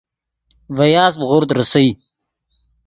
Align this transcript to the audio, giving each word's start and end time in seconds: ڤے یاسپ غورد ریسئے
ڤے 0.75 0.85
یاسپ 0.93 1.21
غورد 1.29 1.49
ریسئے 1.57 1.89